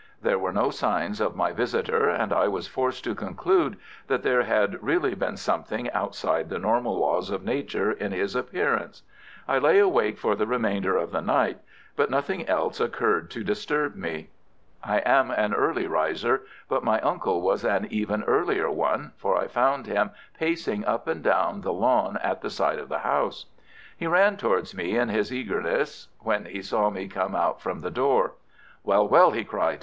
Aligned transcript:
There 0.19 0.39
were 0.39 0.51
no 0.51 0.71
signs 0.71 1.21
of 1.21 1.35
my 1.35 1.51
visitor, 1.51 2.09
and 2.09 2.33
I 2.33 2.47
was 2.47 2.65
forced 2.65 3.03
to 3.03 3.13
conclude 3.13 3.77
that 4.07 4.23
there 4.23 4.41
had 4.41 4.81
really 4.81 5.13
been 5.13 5.37
something 5.37 5.91
outside 5.91 6.49
the 6.49 6.57
normal 6.57 6.97
laws 6.97 7.29
of 7.29 7.43
Nature 7.43 7.91
in 7.91 8.11
his 8.11 8.35
appearance. 8.35 9.03
I 9.47 9.59
lay 9.59 9.77
awake 9.77 10.17
for 10.17 10.35
the 10.35 10.47
remainder 10.47 10.97
of 10.97 11.11
the 11.11 11.21
night, 11.21 11.59
but 11.95 12.09
nothing 12.09 12.47
else 12.47 12.79
occurred 12.79 13.29
to 13.29 13.43
disturb 13.43 13.95
me. 13.95 14.29
I 14.83 15.03
am 15.05 15.29
an 15.29 15.53
early 15.53 15.85
riser, 15.85 16.41
but 16.67 16.83
my 16.83 16.99
uncle 17.01 17.39
was 17.39 17.63
an 17.63 17.85
even 17.91 18.23
earlier 18.23 18.71
one, 18.71 19.11
for 19.17 19.37
I 19.39 19.45
found 19.45 19.85
him 19.85 20.09
pacing 20.35 20.83
up 20.83 21.07
and 21.07 21.21
down 21.21 21.61
the 21.61 21.73
lawn 21.73 22.17
at 22.23 22.41
the 22.41 22.49
side 22.49 22.79
of 22.79 22.89
the 22.89 23.05
house. 23.05 23.45
He 23.95 24.07
ran 24.07 24.35
towards 24.37 24.73
me 24.73 24.97
in 24.97 25.09
his 25.09 25.31
eagerness 25.31 26.07
when 26.21 26.45
he 26.45 26.63
saw 26.63 26.89
me 26.89 27.07
come 27.07 27.35
out 27.35 27.61
from 27.61 27.81
the 27.81 27.91
door. 27.91 28.33
"Well, 28.83 29.07
well!" 29.07 29.29
he 29.29 29.43
cried. 29.43 29.79